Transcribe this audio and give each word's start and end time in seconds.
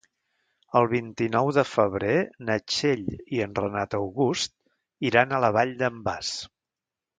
El 0.77 0.87
vint-i-nou 0.93 1.49
de 1.57 1.63
febrer 1.71 2.15
na 2.47 2.55
Txell 2.73 3.05
i 3.37 3.43
en 3.47 3.55
Renat 3.61 3.95
August 4.01 4.57
iran 5.13 5.37
a 5.41 5.45
la 5.47 5.55
Vall 5.61 5.79
d'en 5.85 6.03
Bas. 6.11 6.35